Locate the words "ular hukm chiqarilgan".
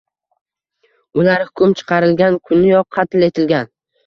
1.19-2.39